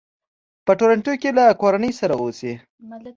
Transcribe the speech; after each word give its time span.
په 0.65 0.71
ټورنټو 0.79 1.13
کې 1.21 1.29
له 1.37 1.45
کورنۍ 1.61 1.91
سره 1.99 2.13
اوسي. 2.21 2.53